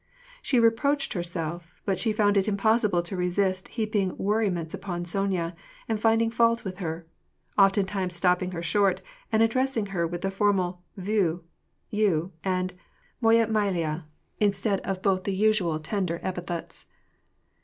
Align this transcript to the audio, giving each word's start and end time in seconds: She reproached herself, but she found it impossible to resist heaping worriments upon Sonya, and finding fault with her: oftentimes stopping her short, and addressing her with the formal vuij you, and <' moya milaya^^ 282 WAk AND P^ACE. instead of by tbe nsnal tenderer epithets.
She 0.41 0.59
reproached 0.59 1.13
herself, 1.13 1.75
but 1.85 1.99
she 1.99 2.11
found 2.11 2.35
it 2.35 2.47
impossible 2.47 3.03
to 3.03 3.15
resist 3.15 3.67
heaping 3.67 4.17
worriments 4.17 4.73
upon 4.73 5.05
Sonya, 5.05 5.55
and 5.87 5.99
finding 5.99 6.31
fault 6.31 6.63
with 6.63 6.77
her: 6.79 7.05
oftentimes 7.55 8.15
stopping 8.15 8.49
her 8.49 8.63
short, 8.63 9.03
and 9.31 9.43
addressing 9.43 9.85
her 9.93 10.07
with 10.07 10.21
the 10.21 10.31
formal 10.31 10.81
vuij 10.99 11.41
you, 11.91 12.31
and 12.43 12.73
<' 12.97 13.21
moya 13.21 13.45
milaya^^ 13.45 13.73
282 13.75 13.81
WAk 13.83 13.93
AND 13.93 14.01
P^ACE. 14.03 14.03
instead 14.39 14.79
of 14.79 15.03
by 15.03 15.11
tbe 15.17 15.37
nsnal 15.39 15.79
tenderer 15.83 16.19
epithets. 16.23 16.87